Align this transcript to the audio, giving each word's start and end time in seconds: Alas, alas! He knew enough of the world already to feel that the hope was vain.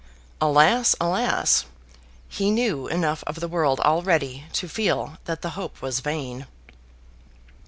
Alas, 0.41 0.95
alas! 0.99 1.65
He 2.27 2.49
knew 2.49 2.87
enough 2.87 3.23
of 3.27 3.39
the 3.39 3.47
world 3.47 3.79
already 3.81 4.45
to 4.53 4.67
feel 4.67 5.19
that 5.25 5.43
the 5.43 5.49
hope 5.51 5.79
was 5.79 5.99
vain. 5.99 6.47